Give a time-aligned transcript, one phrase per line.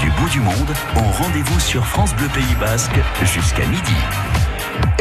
[0.00, 3.94] Du bout du monde ont rendez-vous sur France Bleu Pays Basque jusqu'à midi.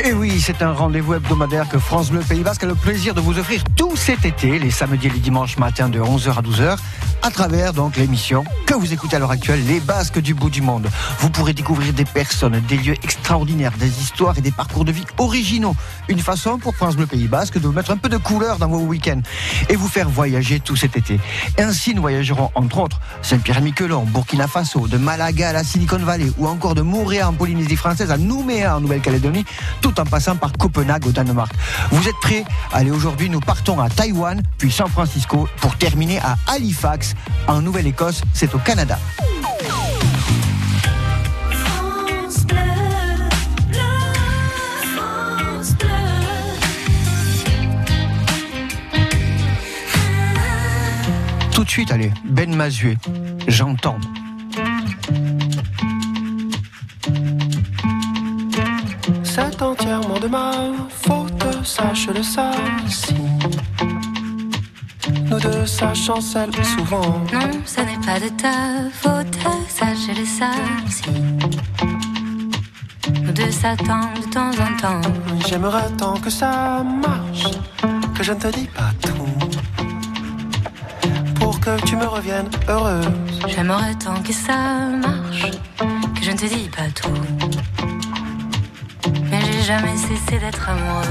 [0.04, 3.22] Et oui, c'est un rendez-vous hebdomadaire que France Bleu Pays Basque a le plaisir de
[3.22, 6.77] vous offrir tout cet été, les samedis et les dimanches matin de 11h à 12h,
[7.22, 10.61] à travers donc l'émission que vous écoutez à l'heure actuelle, Les Basques du bout du
[10.61, 10.89] monde.
[11.20, 15.05] Vous pourrez découvrir des personnes, des lieux extraordinaires, des histoires et des parcours de vie
[15.18, 15.75] originaux.
[16.10, 18.68] Une façon pour France Bleu Pays Basque de vous mettre un peu de couleur dans
[18.68, 19.21] vos week-ends
[19.69, 21.18] et vous faire voyager tout cet été.
[21.57, 26.47] Ainsi, nous voyagerons entre autres Saint-Pierre-et-Miquelon, Burkina Faso, de Malaga à la Silicon Valley ou
[26.47, 29.46] encore de Montréal en Polynésie française à Nouméa en Nouvelle-Calédonie,
[29.81, 31.51] tout en passant par Copenhague au Danemark.
[31.91, 32.44] Vous êtes prêts?
[32.72, 37.16] Allez, aujourd'hui, nous partons à Taïwan, puis San Francisco, pour terminer à Halifax,
[37.48, 38.98] en Nouvelle-Écosse, c'est au Canada.
[51.52, 52.98] Tout de suite, allez, Ben Mazué,
[53.48, 53.98] j'entends.
[59.36, 60.52] C'est entièrement de ma
[60.89, 62.52] faute, sache-le ça.
[62.88, 63.16] Si
[65.28, 67.20] nous deux, ça chancelle souvent.
[67.34, 69.36] Non, ce n'est pas de ta faute,
[69.67, 70.52] sache-le ça
[70.86, 71.09] aussi.
[73.23, 75.09] Nous deux s'attendent de temps en temps.
[75.48, 77.58] J'aimerais tant que ça marche,
[78.14, 79.26] que je ne te dis pas tout.
[81.39, 83.08] Pour que tu me reviennes heureuse.
[83.48, 87.73] J'aimerais tant que ça marche, que je ne te dis pas tout.
[89.66, 91.08] Jamais cessé d'être amoureuse.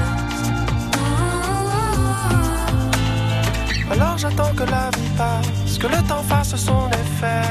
[3.89, 7.49] Alors j'attends que la vie passe, que le temps fasse son effet.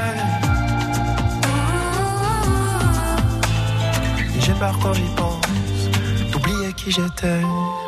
[4.33, 5.41] Et j'ai peur quand j'y pense,
[6.31, 7.41] d'oublier qui j'étais.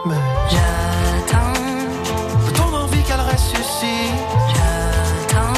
[0.06, 0.16] Mais
[0.50, 1.54] J'attends,
[2.46, 4.12] de ton envie qu'elle ressuscite,
[4.54, 5.54] j'attends,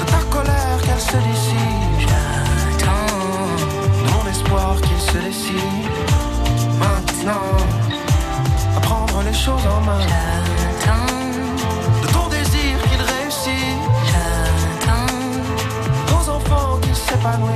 [0.00, 3.16] de ta colère qu'elle se dissipe, j'attends.
[4.04, 6.17] de mon espoir qu'il se décide.
[7.28, 7.56] Maintenant,
[8.74, 11.14] à prendre les choses en main, J'attends,
[12.02, 13.76] de ton désir qu'il réussit,
[14.10, 15.12] j'attends,
[16.10, 17.52] nos enfants qu'ils s'épanouissent.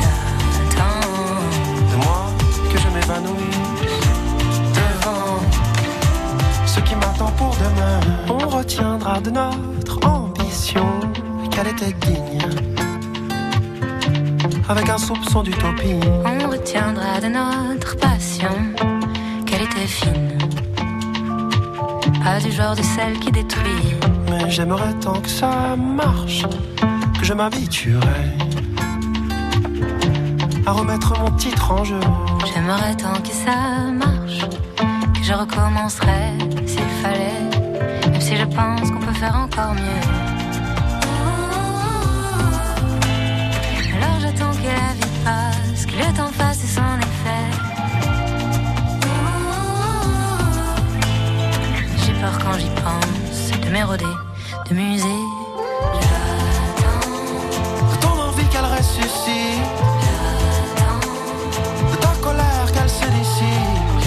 [0.00, 1.08] j'attends.
[1.90, 2.22] de moi
[2.72, 4.00] que je m'évanouisse
[4.80, 5.38] devant
[6.66, 8.00] ce qui m'attend pour demain.
[8.28, 10.88] On retiendra de notre ambition
[11.52, 12.40] qu'elle était digne,
[14.68, 16.00] avec un soupçon d'utopie.
[16.24, 18.50] On retiendra de notre passion
[19.86, 20.38] fine.
[22.24, 23.96] Pas du genre de celle qui détruit.
[24.30, 26.44] Mais j'aimerais tant que ça marche,
[27.18, 28.30] que je m'habituerais
[30.66, 32.00] à remettre mon titre en jeu.
[32.54, 33.56] J'aimerais tant que ça
[33.92, 34.46] marche,
[35.14, 36.32] que je recommencerais
[36.66, 40.04] s'il fallait, même si je pense qu'on peut faire encore mieux.
[43.96, 46.31] Alors j'attends que la vie passe, que le temps
[52.42, 54.04] quand j'y pense de m'éroder,
[54.68, 55.20] de muser.
[56.00, 57.10] J'attends,
[57.90, 59.68] De ton envie qu'elle ressuscite,
[61.92, 64.00] de ta colère qu'elle se dissipe,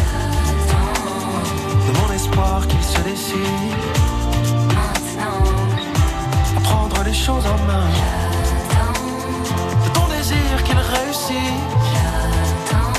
[1.88, 3.84] de mon espoir qu'il se décide.
[4.80, 5.40] maintenant,
[6.58, 7.88] à prendre les choses en main.
[8.50, 9.00] j'attends,
[9.86, 11.54] De ton désir qu'il réussit,
[11.92, 12.94] j'attends,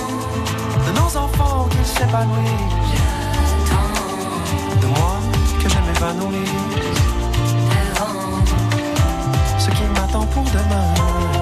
[0.87, 2.86] de nos enfants qu'ils s'épanouissent,
[9.59, 11.36] Ce qui m'attend pour demain.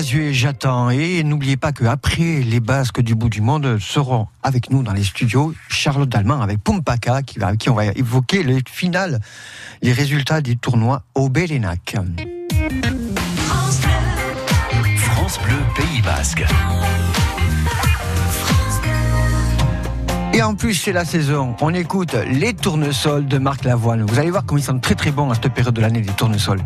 [0.00, 0.88] Mazué, j'attends.
[0.88, 5.04] Et n'oubliez pas qu'après les Basques du bout du monde seront avec nous dans les
[5.04, 9.20] studios Charlotte Dalman avec Pumpaka, qui va, avec qui on va évoquer les finales,
[9.82, 11.96] les résultats du tournoi au Bélénac.
[14.96, 16.44] France Bleu Pays Basque.
[20.32, 21.56] Et en plus, c'est la saison.
[21.60, 24.06] On écoute les tournesols de Marc Lavoine.
[24.06, 26.14] Vous allez voir comme ils sont très très bons à cette période de l'année, les
[26.14, 26.62] tournesols.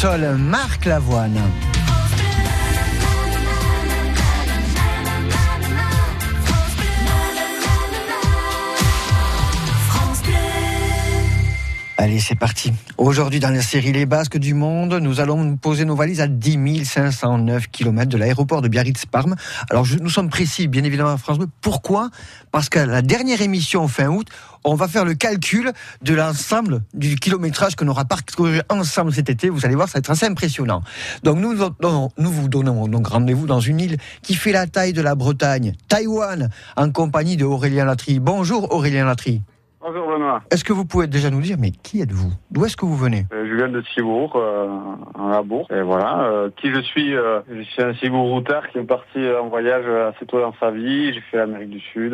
[0.00, 1.69] Tournesols Marc Lavoine.
[12.02, 12.72] Allez, c'est parti.
[12.96, 16.86] Aujourd'hui, dans la série Les Basques du Monde, nous allons poser nos valises à 10
[16.86, 19.36] 509 km de l'aéroport de Biarritz-Parme.
[19.68, 21.36] Alors, nous sommes précis, bien évidemment, à France.
[21.60, 22.08] Pourquoi?
[22.52, 24.26] Parce qu'à la dernière émission, fin août,
[24.64, 29.28] on va faire le calcul de l'ensemble du kilométrage que nous aura parcouru ensemble cet
[29.28, 29.50] été.
[29.50, 30.80] Vous allez voir, ça va être assez impressionnant.
[31.22, 35.14] Donc, nous vous donnons donc rendez-vous dans une île qui fait la taille de la
[35.16, 38.20] Bretagne, Taïwan, en compagnie de Aurélien Latry.
[38.20, 39.42] Bonjour, Aurélien Latry.
[39.82, 42.30] Bonjour Benoît, Est-ce que vous pouvez déjà nous dire, mais qui êtes-vous?
[42.50, 43.24] D'où est-ce que vous venez?
[43.32, 44.68] Euh, je viens de Cibourg, euh,
[45.14, 45.70] en la Bourse.
[45.70, 49.86] Et voilà, euh, qui je suis Je suis un Cibourg-routard qui est parti en voyage
[50.14, 51.14] assez tôt dans sa vie.
[51.14, 52.12] J'ai fait l'Amérique du Sud,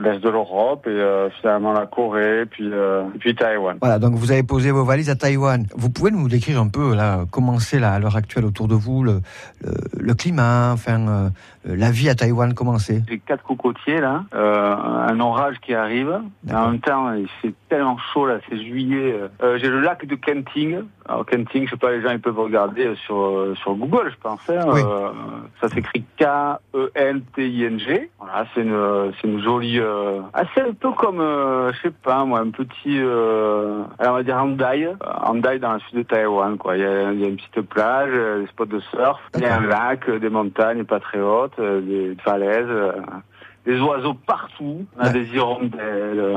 [0.00, 3.76] l'Est de l'Europe et finalement la Corée, puis, et puis Taïwan.
[3.80, 5.66] Voilà, donc vous avez posé vos valises à Taïwan.
[5.76, 8.74] Vous pouvez nous décrire un peu là, comment c'est là, à l'heure actuelle autour de
[8.74, 9.20] vous, le,
[9.62, 11.30] le, le climat, enfin,
[11.74, 13.02] la vie à Taïwan, comment c'est?
[13.08, 16.20] J'ai quatre cocotiers là, euh, un orage qui arrive.
[16.52, 19.14] En même temps, il fait tellement chaud là, c'est juillet.
[19.42, 20.80] Euh, J'ai le lac de Kenting.
[21.08, 24.10] Alors Kenting, je sais pas, les gens ils peuvent regarder euh, sur euh, sur Google,
[24.10, 24.40] je pense.
[24.50, 24.64] hein.
[24.68, 24.80] Oui.
[24.84, 25.08] Euh,
[25.60, 28.10] ça s'écrit K-E-N-T-I-N-G.
[28.18, 32.24] Voilà, c'est une c'est une jolie, euh, assez un peu comme, euh, je sais pas
[32.24, 34.94] moi, un petit, euh, alors on va dire Andai, euh,
[35.24, 36.76] Andai dans le sud de Taïwan quoi.
[36.76, 39.42] Il y a, il y a une petite plage, euh, des spots de surf, il
[39.42, 42.66] y a un lac, euh, des montagnes pas très hautes, euh, des falaises.
[42.68, 42.92] euh,
[43.66, 45.12] des oiseaux partout, on a Ouais.
[45.12, 46.34] des hirondelles.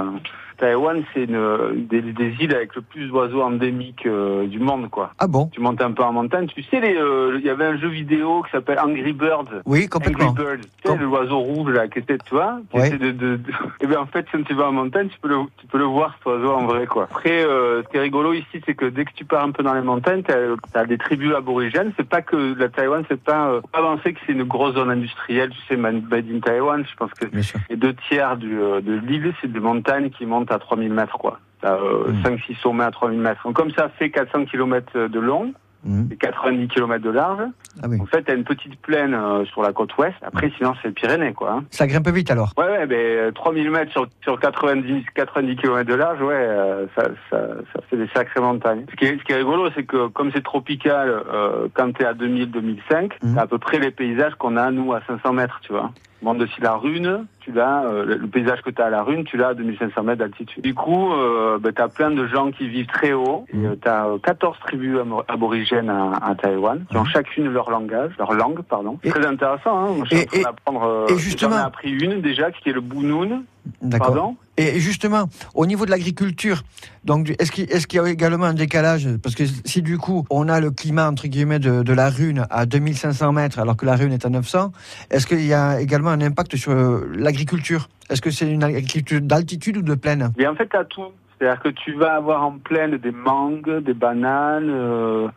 [0.62, 5.12] Taïwan, c'est une des, des îles avec le plus d'oiseaux endémiques euh, du monde, quoi.
[5.20, 7.78] Ah bon Tu montes un peu en montagne, tu sais, euh, il y avait un
[7.78, 9.62] jeu vidéo qui s'appelle Angry Birds.
[9.66, 10.28] Oui, complètement.
[10.28, 12.92] Angry Birds, tu sais, Com- l'oiseau rouge là, qui était, tu vois, Ouais.
[12.92, 13.40] de, de, de-
[13.82, 15.86] Et bien en fait, quand tu vas en montagne, tu peux le, tu peux le
[15.86, 17.04] voir cet oiseau en vrai, quoi.
[17.06, 19.64] Après, euh, ce qui est rigolo ici, c'est que dès que tu pars un peu
[19.64, 20.36] dans les montagnes, t'as
[20.80, 21.92] as des tribus aborigènes.
[21.98, 24.92] C'est pas que la Taïwan, c'est pas euh, pas penser que c'est une grosse zone
[24.92, 26.86] industrielle, tu sais, made in Taïwan.
[26.88, 27.26] Je pense que
[27.70, 31.18] les deux tiers du, euh, de l'île, c'est des montagnes qui montent à 3000 mètres,
[31.18, 31.40] quoi.
[31.62, 32.24] T'as euh, Mm.
[32.24, 33.42] 5-6 sommets à 3000 mètres.
[33.46, 35.54] Donc, comme ça fait 400 km de long
[35.84, 36.10] Mhm.
[36.12, 37.42] et 90 km de large,
[37.82, 37.98] Ah oui.
[38.00, 40.14] en fait, t'as une petite plaine euh, sur la côte ouest.
[40.22, 41.54] Après, sinon, c'est les Pyrénées, quoi.
[41.54, 41.64] hein.
[41.72, 42.52] Ça grimpe vite alors.
[42.56, 47.06] Ouais, ouais, ben, 3000 mètres sur, sur 90, 90 km de large, ouais, euh, ça,
[47.32, 47.38] ça,
[47.74, 48.86] ça fait des sacrées montagnes.
[48.92, 52.06] Ce qui est, ce qui est rigolo, c'est que comme c'est tropical, euh, quand t'es
[52.06, 53.34] à 2000-2005, Mhm.
[53.36, 55.90] t'as à peu près les paysages qu'on a, nous, à 500 mètres, tu vois.
[56.22, 59.02] Bon, de si la rune, tu l'as, euh, le- paysage que tu as à la
[59.02, 60.64] rune, tu l'as à 2500 mètres d'altitude.
[60.64, 63.46] Du coup, euh, ben, tu as plein de gens qui vivent très haut.
[63.54, 64.98] Et tu as 14 tribus
[65.28, 69.00] aborigènes à, à Taïwan, qui ont chacune leur langage, leur langue, pardon.
[69.04, 69.88] Et- très intéressant, hein.
[69.98, 72.52] Moi, je suis et- en train d'apprendre, euh, et justement- J'en ai appris une déjà,
[72.52, 73.42] qui est le Bunun,
[73.82, 74.36] D'accord.
[74.58, 76.64] Et justement, au niveau de l'agriculture,
[77.04, 77.52] donc est-ce
[77.88, 79.08] qu'il y a également un décalage?
[79.24, 82.46] Parce que si du coup on a le climat entre guillemets de, de la Rune
[82.50, 84.72] à 2500 mètres alors que la Rune est à 900,
[85.10, 87.88] est-ce qu'il y a également un impact sur euh, l'agriculture?
[88.10, 90.32] Est-ce que c'est une agriculture d'altitude ou de plaine?
[90.38, 91.12] Et en fait, as tout.
[91.40, 95.28] C'est-à-dire que tu vas avoir en plaine des mangues, des bananes, euh,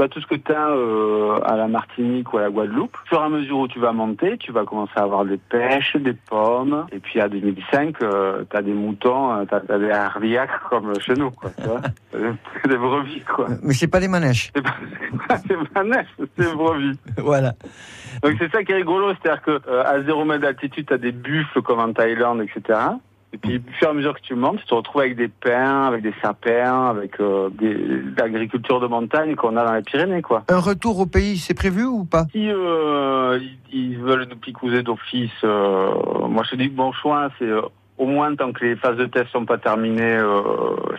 [0.00, 2.96] vois, tout ce que tu as à la Martinique ou à la Guadeloupe.
[3.04, 5.36] Au fur et à mesure où tu vas monter, tu vas commencer à avoir des
[5.36, 6.86] pêches, des pommes.
[6.92, 11.30] Et puis à 2005, tu as des moutons, tu as, des harliacs comme chez nous.
[11.30, 11.80] Quoi, tu vois
[12.68, 13.20] des brebis.
[13.20, 13.46] Quoi.
[13.62, 14.50] Mais c'est pas des manèges.
[14.54, 14.76] C'est pas,
[15.74, 16.98] pas neige, c'est brebis.
[17.18, 17.54] voilà.
[18.22, 20.98] Donc c'est ça qui est rigolo, c'est-à-dire que euh, à 0 mètre d'altitude, tu as
[20.98, 22.78] des buffles comme en Thaïlande, etc.
[23.32, 25.28] Et puis, au fur et à mesure que tu montes, tu te retrouves avec des
[25.28, 27.48] pins, avec des sapins, avec euh,
[28.18, 30.42] l'agriculture de montagne qu'on a dans les Pyrénées, quoi.
[30.48, 32.26] Un retour au pays, c'est prévu ou pas?
[32.32, 33.38] Si euh,
[33.72, 35.92] ils, ils veulent nous picouser d'office, euh,
[36.28, 37.62] moi je te dis que mon choix, c'est euh,
[38.00, 40.40] au moins tant que les phases de test sont pas terminées, euh,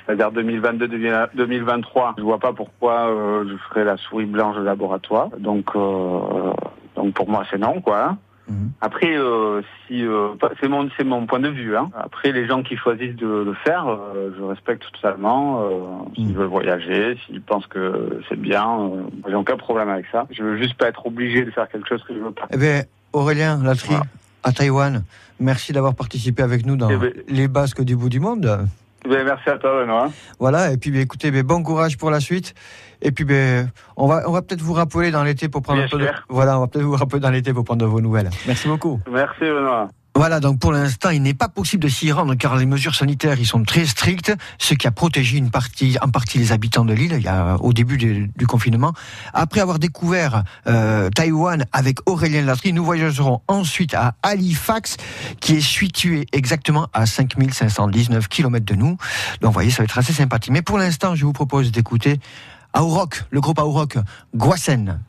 [0.06, 5.30] c'est-à-dire 2022-2023, je vois pas pourquoi euh, je ferais la souris blanche de laboratoire.
[5.40, 6.54] Donc, euh,
[6.96, 8.18] donc pour moi c'est non, quoi.
[8.52, 8.72] Mhm.
[8.82, 10.30] Après, euh, si euh,
[10.60, 11.76] c'est mon c'est mon point de vue.
[11.78, 11.90] Hein.
[11.96, 16.06] Après, les gens qui choisissent de le faire, euh, je respecte totalement.
[16.16, 16.34] S'ils Mhm.
[16.34, 18.66] veulent voyager, s'ils pensent que c'est bien,
[19.28, 20.28] j'ai aucun problème avec ça.
[20.32, 22.48] Je veux juste pas être obligé de faire quelque chose que je veux pas.
[22.52, 24.04] Eh bien, Aurélien Latry, Voilà.
[24.44, 25.04] à Taïwan,
[25.40, 28.68] merci d'avoir participé avec nous dans Eh ben- les Basques du bout du monde.
[29.08, 30.10] Ben, merci à toi, Benoît.
[30.40, 32.54] Voilà, et puis ben, écoutez, ben, bon courage pour la suite.
[33.02, 35.88] Et puis ben, on va, on va peut-être vous rappeler dans l'été pour prendre Bien
[35.88, 36.08] un peu de...
[36.30, 38.30] Voilà, on va peut-être vous rappeler dans l'été pour prendre de vos nouvelles.
[38.46, 39.00] Merci beaucoup.
[39.10, 39.88] Merci, Benoît.
[40.14, 43.40] Voilà, donc pour l'instant, il n'est pas possible de s'y rendre car les mesures sanitaires
[43.40, 46.94] ils sont très strictes, ce qui a protégé une partie, en partie les habitants de
[46.94, 48.92] l'île il y a, au début du, confinement.
[49.34, 54.98] Après avoir découvert euh, Taïwan avec Aurélien Latry, nous voyagerons ensuite à Halifax,
[55.40, 58.98] qui est situé exactement à 5519 km de nous.
[59.40, 60.52] Donc vous voyez, ça va être assez sympathique.
[60.52, 62.20] Mais pour l'instant, je vous propose d'écouter
[62.78, 63.98] Aurok, le groupe Aurok,
[64.36, 65.00] Guasen.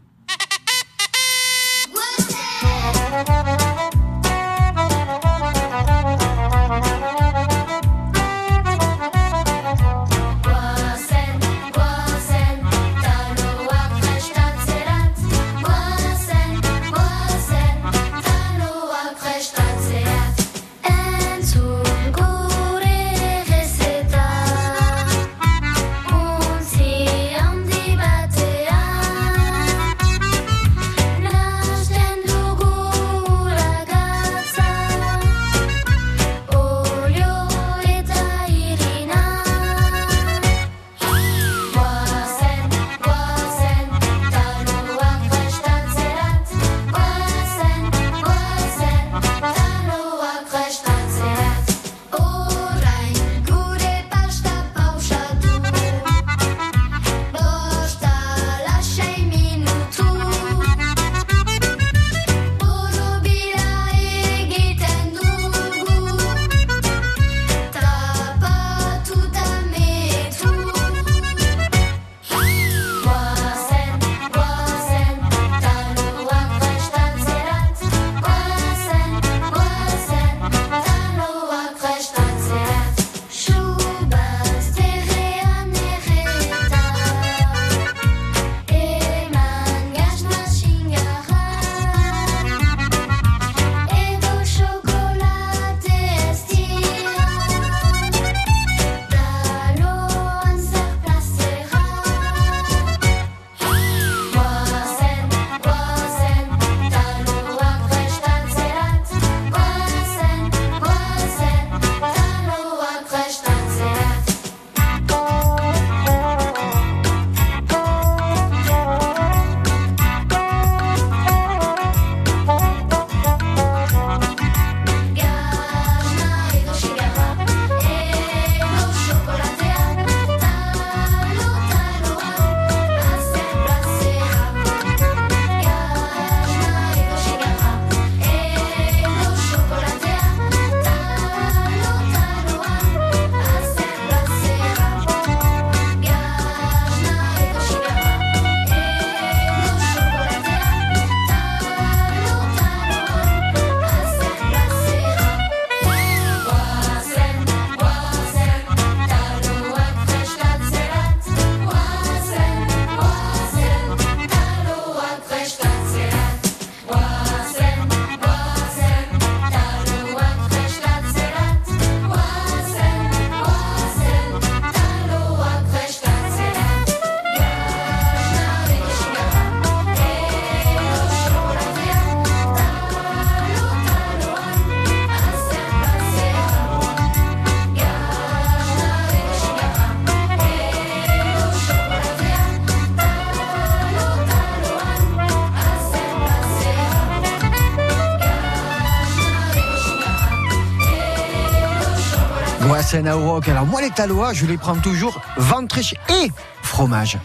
[203.49, 206.30] Alors moi les Talois, je les prends toujours ventriche et
[206.62, 207.18] fromage.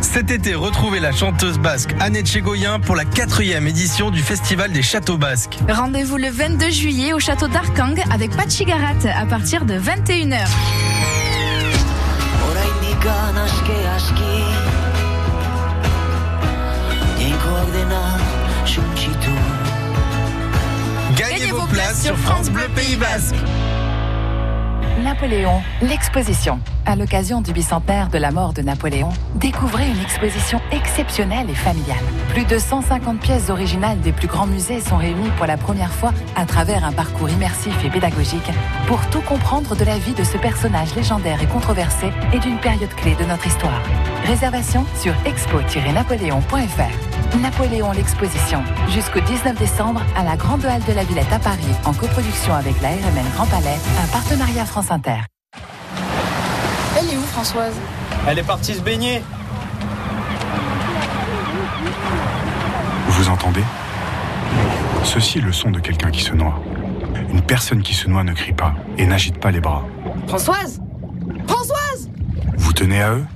[0.00, 4.82] Cet été, retrouvez la chanteuse basque Annette Chegoyen pour la quatrième édition du Festival des
[4.82, 5.58] Châteaux Basques.
[5.68, 10.46] Rendez-vous le 22 juillet au château d'Arkang avec Pachi Garat à partir de 21h.
[12.48, 13.06] Oraindik
[13.44, 14.44] aske aski
[17.18, 18.18] Jainkoak dena
[18.64, 19.30] suntsitu
[21.16, 23.34] Gagnez, vos places sur France Bleu Pays Basque.
[25.04, 26.58] Napoléon, l'exposition.
[26.84, 32.02] À l'occasion du bicentenaire de la mort de Napoléon, découvrez une exposition exceptionnelle et familiale.
[32.30, 36.12] Plus de 150 pièces originales des plus grands musées sont réunies pour la première fois
[36.34, 38.50] à travers un parcours immersif et pédagogique
[38.86, 42.92] pour tout comprendre de la vie de ce personnage légendaire et controversé et d'une période
[42.96, 43.82] clé de notre histoire.
[44.26, 47.18] Réservation sur expo-napoléon.fr.
[47.36, 51.92] Napoléon l'exposition, jusqu'au 19 décembre à la Grande Halle de la Villette à Paris, en
[51.92, 55.20] coproduction avec la RMN Grand Palais, un partenariat France Inter.
[56.98, 57.74] Elle est où Françoise?
[58.26, 59.22] Elle est partie se baigner.
[63.08, 63.62] Vous entendez?
[65.04, 66.62] Ceci est le son de quelqu'un qui se noie.
[67.28, 69.84] Une personne qui se noie ne crie pas et n'agite pas les bras.
[70.26, 70.80] Françoise
[71.46, 72.10] Françoise
[72.56, 73.26] Vous tenez à eux?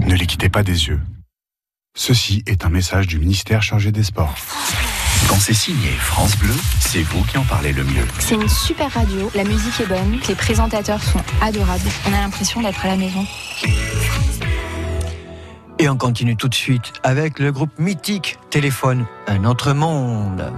[0.00, 1.00] Ne les quittez pas des yeux.
[1.96, 4.34] Ceci est un message du ministère chargé des Sports.
[5.30, 8.04] Quand c'est signé France Bleu, c'est vous qui en parlez le mieux.
[8.18, 11.88] C'est une super radio, la musique est bonne, les présentateurs sont adorables.
[12.08, 13.24] On a l'impression d'être à la maison.
[15.78, 20.52] Et on continue tout de suite avec le groupe mythique Téléphone, un autre monde.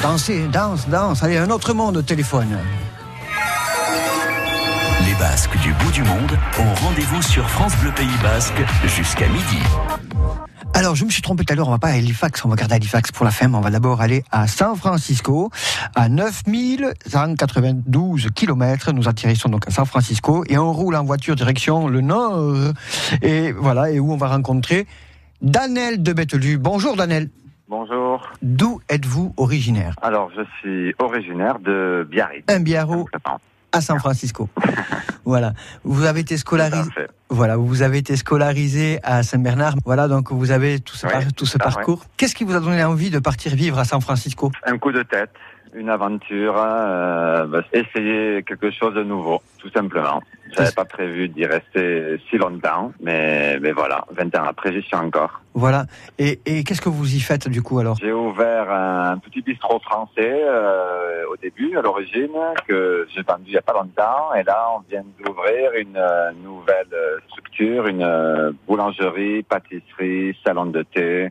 [0.00, 1.22] Dansez, danse, danse.
[1.22, 2.58] Allez, un autre monde au téléphone.
[5.04, 9.58] Les Basques du bout du monde ont rendez-vous sur France Bleu Pays Basque jusqu'à midi.
[10.74, 12.56] Alors, je me suis trompé tout à l'heure, on va pas à Halifax, on va
[12.56, 15.50] garder Halifax pour la fin, mais on va d'abord aller à San Francisco,
[15.94, 18.92] à 9192 km.
[18.92, 22.74] Nous atterrissons donc à San Francisco et on roule en voiture direction le nord.
[23.22, 24.86] Et voilà, et où on va rencontrer
[25.40, 26.58] Danel de Bettelu.
[26.58, 27.30] Bonjour Danel.
[27.68, 28.32] Bonjour.
[28.42, 29.96] D'où êtes-vous originaire?
[30.02, 32.44] Alors, je suis originaire de Biarritz.
[32.48, 33.08] Un biarro
[33.72, 34.48] à San Francisco.
[35.24, 35.52] voilà.
[35.82, 36.88] Vous avez été scolarisé.
[37.28, 39.74] Voilà, vous avez été scolarisé à Saint-Bernard.
[39.84, 42.04] Voilà, donc vous avez tout ce, Oui, par- tout ce parcours.
[42.16, 44.52] Qu'est-ce qui vous a donné envie de partir vivre à San Francisco?
[44.64, 45.30] Un coup de tête,
[45.76, 50.22] une aventure, euh, bah, essayer quelque chose de nouveau, tout simplement.
[50.56, 54.96] J'avais pas prévu d'y rester si longtemps, mais, mais voilà, 20 ans après, j'y suis
[54.96, 55.42] encore.
[55.54, 55.86] Voilà.
[56.18, 57.96] Et, et qu'est-ce que vous y faites du coup alors?
[58.00, 62.32] J'ai ouvert un petit bistrot français euh, au début, à l'origine,
[62.66, 64.34] que j'ai vendu il n'y a pas longtemps.
[64.34, 66.86] Et là, on vient d'ouvrir une euh, nouvelle
[67.28, 71.28] structure, une euh, boulangerie, pâtisserie, salon de thé,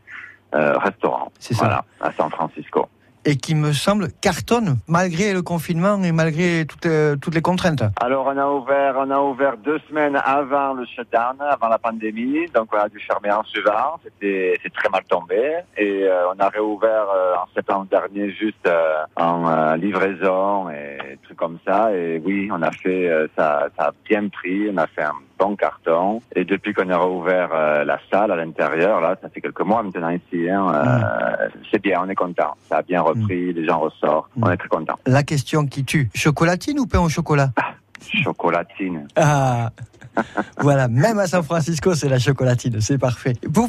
[0.54, 1.32] euh, restaurant.
[1.40, 1.66] C'est ça.
[1.66, 2.88] Voilà, à San Francisco.
[3.28, 7.84] Et qui me semble cartonne malgré le confinement et malgré toutes, euh, toutes les contraintes.
[8.00, 12.46] Alors, on a ouvert, on a ouvert deux semaines avant le shutdown, avant la pandémie.
[12.54, 14.00] Donc, on a dû fermer en suivant.
[14.04, 15.56] C'était, c'est très mal tombé.
[15.76, 21.18] Et euh, on a réouvert euh, en septembre dernier, juste euh, en euh, livraison et
[21.24, 21.92] trucs comme ça.
[21.94, 24.70] Et oui, on a fait, euh, ça, ça a bien pris.
[24.72, 26.22] On a fait un bon carton.
[26.36, 29.84] Et depuis qu'on a réouvert euh, la salle à l'intérieur, là, ça fait quelques mois
[29.84, 30.50] maintenant ici.
[30.50, 32.56] Hein, euh, C'est bien, on est content.
[32.70, 34.30] Ça a bien repris, les gens ressortent.
[34.42, 34.96] On est très contents.
[35.06, 37.50] La question qui tue, chocolatine ou pain au chocolat?
[38.24, 39.08] Chocolatine.
[39.16, 39.70] Ah
[40.60, 43.34] Voilà, même à San Francisco, c'est la chocolatine, c'est parfait.
[43.52, 43.68] Vous,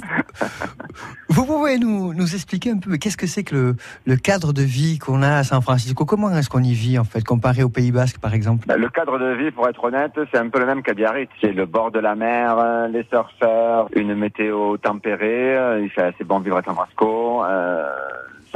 [1.28, 4.52] vous pouvez nous, nous expliquer un peu mais qu'est-ce que c'est que le, le cadre
[4.52, 6.04] de vie qu'on a à San Francisco?
[6.04, 8.64] Comment est-ce qu'on y vit en fait, comparé au Pays Basque par exemple?
[8.68, 11.30] Ben, Le cadre de vie, pour être honnête, c'est un peu le même qu'à Biarritz.
[11.40, 15.56] C'est le bord de la mer, euh, les surfeurs, une météo tempérée.
[15.56, 17.44] euh, Il fait assez bon vivre à San Francisco.
[17.44, 17.88] euh,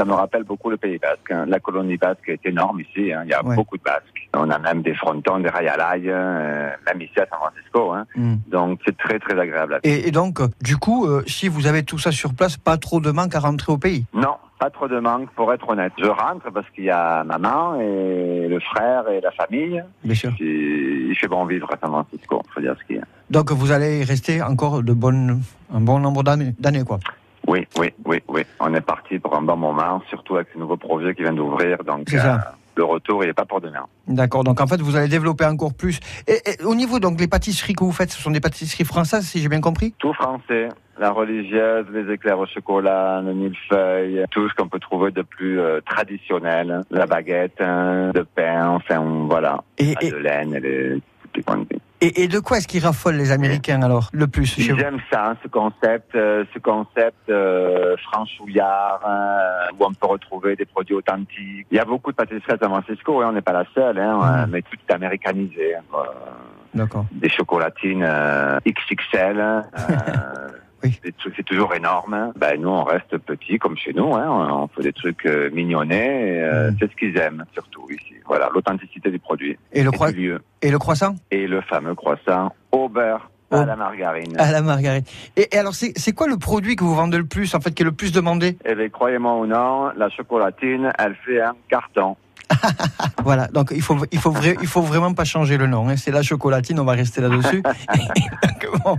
[0.01, 1.31] ça me rappelle beaucoup le Pays Basque.
[1.31, 1.45] hein.
[1.47, 3.13] La colonie basque est énorme ici.
[3.13, 3.21] hein.
[3.25, 3.55] Il y a Ouais.
[3.55, 4.29] beaucoup de Basques.
[4.35, 7.93] On a même des frontons, des rayalailles, euh, même ici à San Francisco.
[7.93, 8.07] hein.
[8.17, 8.37] Hmm.
[8.49, 9.81] Donc c'est très très agréable.
[9.83, 12.79] et, et donc, euh, du coup, euh, si vous avez tout ça sur place, pas
[12.79, 14.07] trop de manque à rentrer au pays?
[14.15, 15.93] Non, pas trop de manque, pour être honnête.
[15.99, 19.83] Je rentre parce qu'il y a maman et le frère et la famille.
[20.05, 20.33] Bien sûr.
[20.41, 23.05] Il fait bon vivre à San Francisco, faut dire ce qu'il y a.
[23.29, 25.43] Donc vous allez y rester encore de bonnes,
[25.75, 26.99] un bon nombre d'années, quoi.
[27.51, 28.43] Oui, oui, oui, oui.
[28.61, 31.79] On est parti pour un bon moment, surtout avec ce nouveau projet qui vient d'ouvrir.
[31.85, 32.35] Donc, C'est ça.
[32.35, 32.39] euh,
[32.77, 33.85] le retour, il n'est pas pour demain.
[34.07, 35.99] D'accord, donc en fait vous allez développer encore plus.
[36.29, 39.25] Et, et au niveau donc les pâtisseries que vous faites, ce sont des pâtisseries françaises,
[39.27, 39.93] si j'ai bien compris?
[39.99, 45.11] Tout français, la religieuse, les éclairs au chocolat, le millefeuille, tout ce qu'on peut trouver
[45.11, 50.53] de plus euh, traditionnel, la baguette, hein, le pain, enfin voilà, Et- la de laine,
[50.63, 50.95] les,
[51.35, 51.43] les.
[52.03, 54.81] Et, et de quoi est-ce qu'ils raffolent les Américains alors le plus chez Ils vous
[54.81, 60.57] aiment ça, hein, ce concept, euh, ce concept euh, franchouillard, hein, où on peut retrouver
[60.57, 61.67] des produits authentiques.
[61.71, 63.99] Il y a beaucoup de pâtisseries à San Francisco, hein, on n'est pas la seule,
[63.99, 65.75] hein, euh, mais tout est américanisé.
[65.77, 66.15] hein, quoi.
[66.75, 67.05] D'accord.
[67.13, 69.63] Des chocolatines euh, XXL, euh,
[71.03, 72.15] des trucs- c'est toujours énorme.
[72.15, 72.33] hein.
[72.37, 76.29] Ben, nous, on reste petit comme chez nous, hein, on, fait des trucs euh, mignonnets,
[76.37, 78.10] et, euh, c'est ce qu'ils aiment surtout ici.
[78.31, 79.59] Voilà, l'authenticité du produit.
[79.73, 80.41] Et le, croi- du lieu.
[80.63, 84.39] et le croissant Et le fameux croissant au beurre à la margarine.
[84.39, 85.03] À la margarine.
[85.37, 87.73] Et, et alors c'est c'est quoi le produit que vous vendez le plus, en fait,
[87.73, 88.57] qui est le plus demandé?
[88.65, 92.17] Eh bien, croyez-moi ou non, la chocolatine, elle fait un carton.
[93.25, 95.89] Voilà, donc il faut, il faut, vra- il faut vraiment pas changer le nom.
[95.89, 95.97] hein.
[95.97, 97.63] C'est la chocolatine, on va rester là-dessus.
[98.85, 98.99] Bon.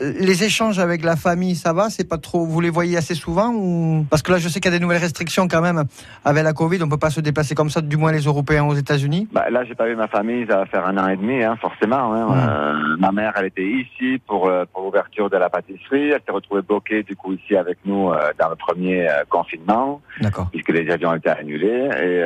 [0.00, 2.46] Les échanges avec la famille, ça va C'est pas trop.
[2.46, 4.06] Vous les voyez assez souvent ou?
[4.08, 5.82] Parce que là, je sais qu'il y a des nouvelles restrictions quand même
[6.24, 6.82] avec la Covid.
[6.82, 9.28] On peut pas se déplacer comme ça, du moins les Européens aux États-Unis.
[9.32, 11.56] Bah, là, j'ai pas vu ma famille, ça va faire un an et demi, hein,
[11.60, 12.14] forcément.
[12.14, 12.28] hein.
[12.32, 16.10] Euh, ma mère, elle était ici pour, euh, pour l'ouverture de la pâtisserie.
[16.10, 20.48] Elle s'est retrouvée bloquée, du coup, ici avec nous euh, dans le premier confinement, D'accord.
[20.52, 21.88] puisque les avions étaient annulés.
[22.00, 22.22] Et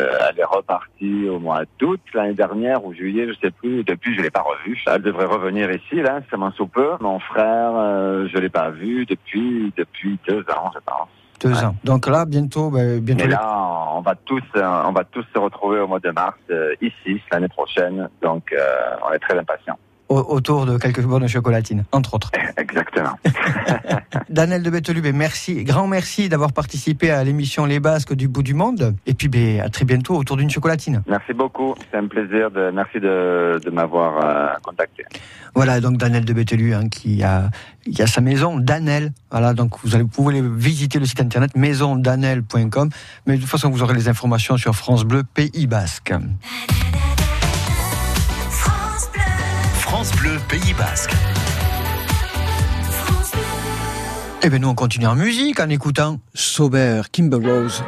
[0.00, 3.84] elle est repartie au mois d'août l'année dernière ou juillet, je sais plus.
[3.84, 4.82] Depuis, je l'ai pas revue.
[4.86, 6.90] Elle devrait revenir ici, là, ça m'en sous peu.
[7.00, 11.08] Mon frère, euh, je l'ai pas vu depuis depuis deux ans, je pense.
[11.40, 11.74] Deux ans.
[11.84, 13.24] Donc là, bientôt, ben, bientôt.
[13.24, 16.36] Mais là, on va tous, euh, on va tous se retrouver au mois de mars
[16.50, 18.08] euh, ici l'année prochaine.
[18.22, 18.58] Donc, euh,
[19.06, 19.78] on est très impatients.
[20.10, 22.30] Au- autour de quelques bonnes chocolatines, entre autres.
[22.58, 23.16] Exactement.
[24.28, 28.42] Daniel de Bettelub, ben, merci, grand merci d'avoir participé à l'émission Les Basques du bout
[28.42, 28.94] du monde.
[29.06, 31.02] Et puis ben, à très bientôt autour d'une chocolatine.
[31.08, 31.74] Merci beaucoup.
[31.90, 32.50] C'est un plaisir.
[32.50, 35.04] De, merci de, de m'avoir euh, contacté.
[35.54, 37.48] Voilà, donc Daniel de Betelu hein, qui a,
[37.84, 39.12] qui a sa maison, Danel.
[39.30, 42.90] Voilà, donc vous, allez, vous pouvez visiter le site internet maisondanel.com.
[43.26, 46.12] Mais de toute façon, vous aurez les informations sur France Bleu Pays Basque.
[49.90, 51.10] France Bleu Pays Basque.
[54.40, 57.82] Et bien nous, on continue en musique en écoutant Sober, Kimber Rose.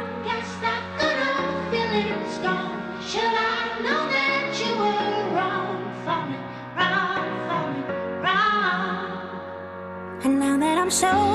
[11.05, 11.32] And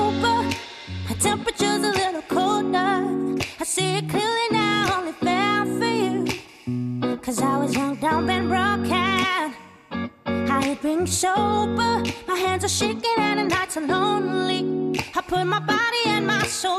[11.09, 14.99] sober, my hands are shaking and the nights are lonely.
[15.15, 16.78] I put my body and my soul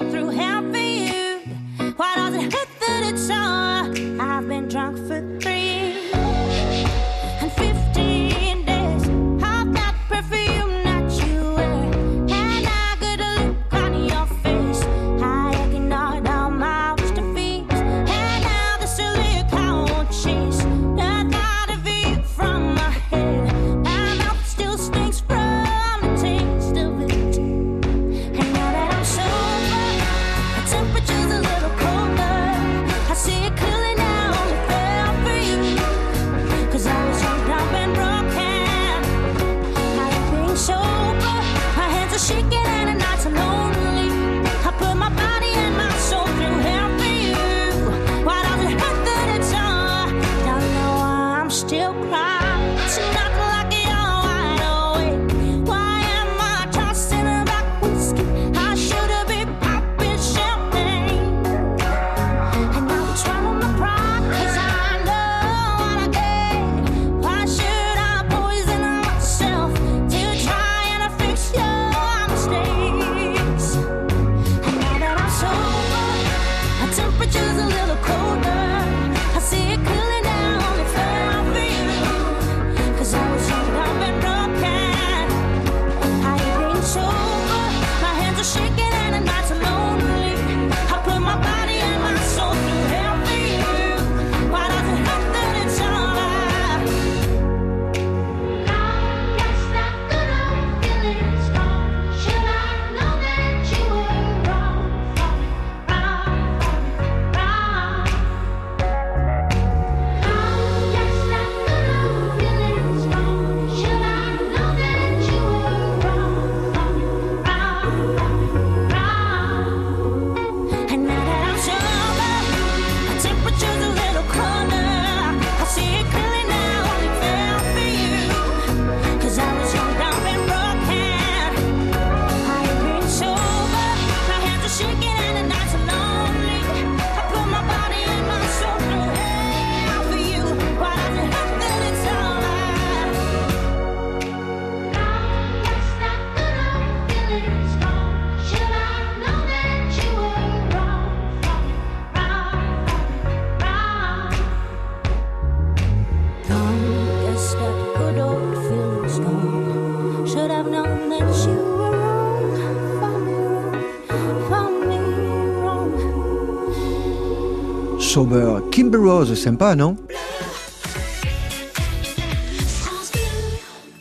[168.81, 169.95] Kimber Rose, sympa, non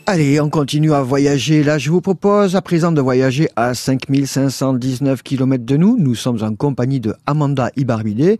[0.06, 1.62] Allez, on continue à voyager.
[1.62, 5.98] Là, je vous propose à présent de voyager à 5519 km de nous.
[5.98, 8.38] Nous sommes en compagnie de Amanda Ibarbide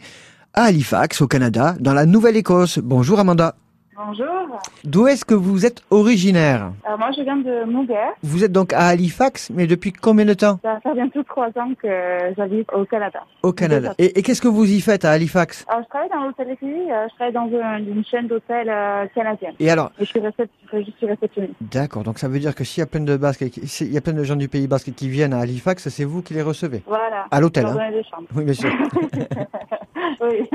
[0.54, 2.78] à Halifax, au Canada, dans la Nouvelle-Écosse.
[2.78, 3.54] Bonjour Amanda.
[4.06, 4.58] Bonjour.
[4.84, 7.94] D'où est-ce que vous êtes originaire Alors moi, je viens de Montguer.
[8.22, 11.72] Vous êtes donc à Halifax, mais depuis combien de temps Ça fait bientôt trois ans
[11.82, 11.88] que
[12.36, 13.20] j'habite au Canada.
[13.42, 13.94] Au Canada.
[13.98, 16.90] Et, et qu'est-ce que vous y faites à Halifax Alors, je travaille dans l'hôtellerie.
[16.90, 19.52] euh, Je travaille dans un- une chaîne d'hôtels euh, canadienne.
[19.60, 21.54] Et alors Et je suis, récep- je suis réceptionniste.
[21.60, 23.98] D'accord, donc ça veut dire que s'il y a plein de Basques, qui- s'il y
[23.98, 26.42] a plein de gens du Pays Basque qui viennent à Halifax, c'est vous qui les
[26.42, 27.26] recevez Voilà.
[27.30, 27.76] À l'hôtel, hein.
[28.34, 28.70] Oui, bien sûr.
[30.22, 30.48] oui.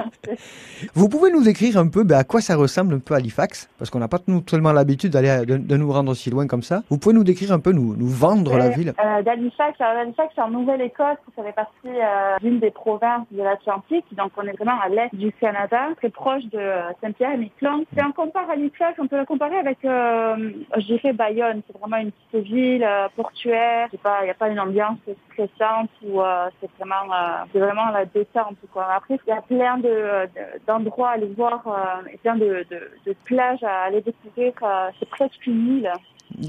[0.95, 3.69] Vous pouvez nous décrire un peu ben, à quoi ça ressemble un peu Halifax Halifax,
[3.77, 6.61] parce qu'on n'a pas nous seulement l'habitude d'aller de, de nous rendre si loin comme
[6.63, 6.81] ça.
[6.89, 10.33] Vous pouvez nous décrire un peu, nous, nous vendre la Euh, ville euh, D'Halifax, Halifax,
[10.35, 14.53] c'est en Nouvelle-Écosse, ça fait partie euh, d'une des provinces de l'Atlantique, donc on est
[14.57, 17.83] vraiment à l'est du Canada, très proche de euh, Saint-Pierre et Miquelon.
[17.93, 22.11] Si on compare Halifax, on peut le comparer avec, je dirais Bayonne, c'est vraiment une
[22.11, 24.97] petite ville portuaire, il n'y a pas une ambiance
[25.33, 27.11] stressante où euh, c'est vraiment,
[27.51, 28.87] c'est vraiment la détente quoi.
[28.95, 32.65] Après, il y a plein de de- d'endroits à aller voir euh, et plein de,
[32.69, 34.53] de, de plages à aller découvrir.
[34.63, 35.91] euh, c'est presque une île.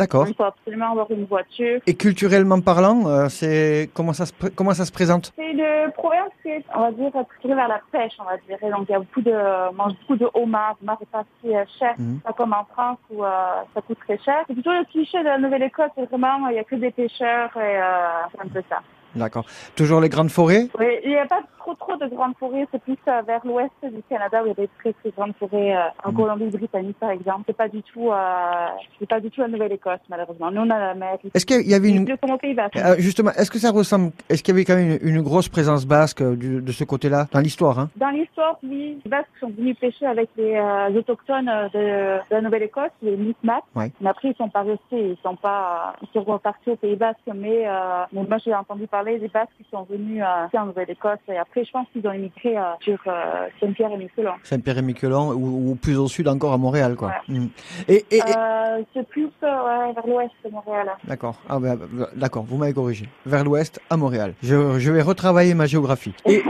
[0.01, 0.27] D'accord.
[0.27, 1.81] Il faut absolument avoir une voiture.
[1.87, 5.33] Et culturellement parlant, euh, c'est comment ça se comment ça se présente?
[5.37, 8.57] C'est une province qui est, on va dire, tournée vers la pêche, on va dire.
[8.67, 9.35] Et donc, il y a beaucoup de,
[9.71, 10.77] on mange beaucoup de homard.
[10.81, 12.21] Le homard est pas si euh, cher, Mhm.
[12.21, 13.29] pas comme en France où euh,
[13.75, 14.39] ça coûte très cher.
[14.47, 17.51] C'est plutôt le cliché de la Nouvelle-Écosse, c'est vraiment, il y a que des pêcheurs
[17.57, 18.79] et euh, c'est un peu ça.
[19.15, 19.45] D'accord.
[19.77, 20.65] Toujours les grandes forêts?
[20.79, 23.73] Oui, il n'y a pas trop trop de grandes forêts, c'est plus euh, vers l'ouest
[23.83, 25.77] du Canada où il y a des très très grandes forêts.
[25.77, 26.17] euh, en Mhm.
[26.17, 27.43] Colombie-Britannique, par exemple.
[27.47, 28.67] C'est pas du tout, euh,
[28.99, 30.51] c'est pas du tout la Nouvelle-Écosse, malheureusement.
[30.51, 31.19] Nous, on a la mer.
[31.35, 32.07] Est-ce qu'il y avait une.
[32.09, 35.87] Euh, justement, est-ce que ça ressemble Est-ce qu'il y avait quand même une, grosse présence
[35.87, 37.27] basque de ce côté-là?
[37.33, 41.51] Dans l'histoire hein Dans l'histoire, oui, les Basques sont venus pêcher avec les euh, autochtones
[41.75, 43.63] de, la Nouvelle-Écosse, les Mi'kmaq.
[43.75, 43.91] Ouais.
[44.01, 47.19] Mais après, ils sont pas restés, ils sont pas, ils sont repartis au Pays Basque.
[47.35, 51.19] Mais, euh, moi, j'ai entendu parler des Basques qui sont venus euh, en Nouvelle-Écosse.
[51.29, 54.33] Et après, je pense qu'ils ont émigré euh, sur euh, Saint-Pierre et Miquelon.
[54.43, 57.13] Saint-Pierre et Miquelon ou, ou plus au sud encore à Montréal, quoi.
[57.29, 57.47] Mm.
[57.89, 60.89] Et, et- et- Euh, c'est plus ouais, vers l'ouest de Montréal.
[61.05, 61.37] D'accord.
[61.49, 62.45] Ah, ben, ben, d'accord.
[62.45, 63.09] Vous m'avez corrigé.
[63.25, 64.35] Vers l'ouest à Montréal.
[64.43, 66.13] Je, je vais retravailler ma géographie.
[66.27, 66.43] Et,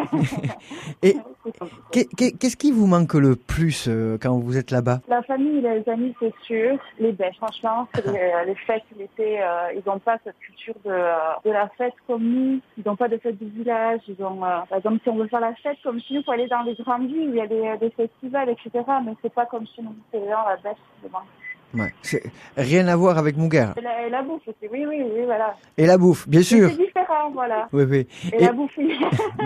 [1.02, 1.16] et
[1.92, 3.88] qu'est- qu'est- qu'est-ce qui vous manque le plus
[4.20, 5.00] quand vous êtes là-bas?
[5.08, 6.78] La famille, les amis, c'est sûr.
[6.98, 10.90] Les bêches, franchement, c'est les, les fêtes l'été, euh, ils n'ont pas cette culture de,
[11.48, 12.60] de la fête comme nous.
[12.78, 14.00] Ils n'ont pas de fête du village.
[14.08, 16.24] Ils ont, euh, par exemple, si on veut faire la fête comme chez nous, il
[16.24, 18.70] faut aller dans les grandes villes où il y a des, des festivals, etc.
[19.04, 19.94] Mais c'est pas comme chez nous.
[20.12, 21.22] C'est vraiment la qui demande.
[21.74, 21.92] Ouais.
[22.00, 22.22] C'est
[22.56, 23.66] rien à voir avec Mouguer.
[23.76, 25.56] Et la, et la bouffe aussi, oui, oui, oui, voilà.
[25.76, 26.70] Et la bouffe, bien sûr.
[26.70, 27.68] C'est différent, voilà.
[27.72, 28.06] Oui, oui.
[28.32, 28.96] Et, Et- la bouffe, oui.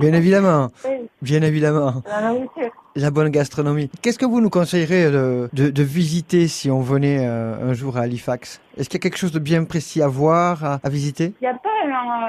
[0.01, 0.69] Bien évidemment.
[0.85, 2.03] Oui, Bien évidemment.
[2.07, 2.71] la nourriture.
[2.95, 3.89] La bonne gastronomie.
[4.03, 7.97] Qu'est-ce que vous nous conseillerez de, de, de visiter si on venait euh, un jour
[7.97, 8.61] à Halifax?
[8.77, 11.33] Est-ce qu'il y a quelque chose de bien précis à voir, à, à visiter?
[11.41, 12.27] Il n'y a pas un, euh,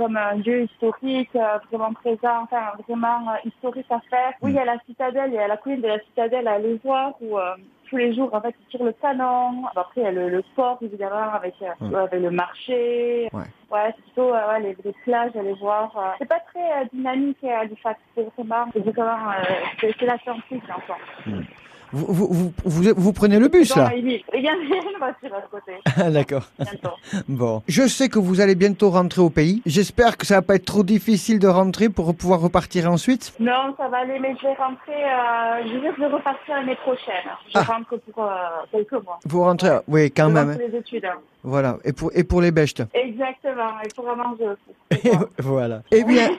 [0.00, 4.32] comme un lieu historique euh, vraiment présent, enfin vraiment euh, historique à faire.
[4.40, 6.52] Oui, il y a la citadelle, il y a la colline de la citadelle à
[6.52, 7.54] aller voir où euh,
[7.90, 9.66] tous les jours, en fait, ils tirent le canon.
[9.76, 11.94] Après, il y a le, le sport, évidemment, avec, Ouais.
[11.98, 13.28] avec le marché.
[13.34, 13.42] Ouais.
[13.70, 15.92] Ouais, c'est plutôt euh, ouais, les, les plages, aller voir.
[15.98, 16.12] euh.
[16.18, 19.32] C'est pas très euh, dynamique à Halifax, c'est vraiment, c'est vraiment,
[19.80, 20.96] c'est l'Atlantique, encore.
[21.26, 21.42] vous,
[21.92, 23.90] vous, vous, vous, vous prenez le bus là.
[25.96, 26.42] Ah, D'accord.
[27.28, 27.62] Bon.
[27.68, 29.62] Je sais que vous allez bientôt rentrer au pays.
[29.66, 33.32] J'espère que ça va pas être trop difficile de rentrer pour pouvoir repartir ensuite.
[33.40, 37.26] Non, ça va aller, mais je vais rentrer, euh, je vais repartir l'année prochaine.
[37.52, 37.62] Je Ah.
[37.62, 38.28] rentre pour euh,
[38.72, 39.18] quelques mois.
[39.24, 40.50] Vous rentrez, oui, quand Je même.
[40.50, 40.56] hein.
[40.70, 41.04] les études.
[41.04, 41.18] hein.
[41.42, 41.78] Voilà.
[41.84, 42.74] Et pour, et pour les bêches.
[42.92, 45.10] Exactement, il faudra manger aussi.
[45.38, 45.82] voilà.
[45.90, 46.30] Eh bien,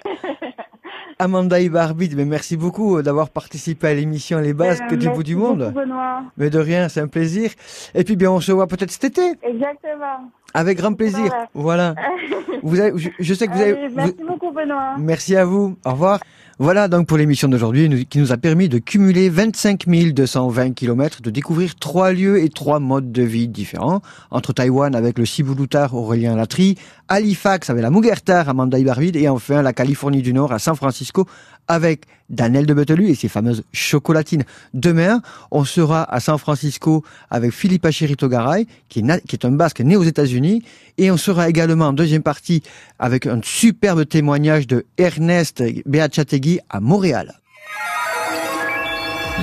[1.21, 5.35] Amanda Ibarbid, mais merci beaucoup d'avoir participé à l'émission Les Basques Euh, du bout du
[5.35, 5.59] monde.
[5.65, 6.23] beaucoup, Benoît.
[6.37, 7.51] Mais de rien, c'est un plaisir.
[7.93, 9.21] Et puis bien, on se voit peut-être cet été.
[9.43, 10.31] Exactement.
[10.53, 11.31] Avec grand plaisir.
[11.53, 11.95] Voilà.
[12.63, 13.87] Vous avez, je, je sais que vous avez.
[13.87, 14.95] Vous- merci beaucoup, Benoît.
[14.99, 15.77] Merci à vous.
[15.83, 16.19] Au revoir.
[16.59, 21.31] Voilà donc pour l'émission d'aujourd'hui qui nous a permis de cumuler 25 220 km, de
[21.31, 24.01] découvrir trois lieux et trois modes de vie différents.
[24.29, 26.75] Entre Taïwan avec le Sibulutar Aurélien Latry,
[27.07, 31.25] Halifax avec la Mugertar Amanda Ibarvid et enfin la Californie du Nord à San Francisco
[31.67, 34.43] avec Daniel de Betelu et ses fameuses chocolatines.
[34.73, 35.21] Demain,
[35.51, 40.03] on sera à San Francisco avec Philippe Achirito Garay, qui est, un basque né aux
[40.03, 40.63] États-Unis.
[40.97, 42.63] Et on sera également en deuxième partie
[42.97, 47.35] avec un superbe témoignage de Ernest Beachategui à Montréal.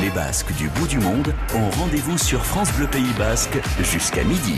[0.01, 4.55] Les Basques du bout du monde ont rendez-vous sur France Bleu Pays Basque jusqu'à midi.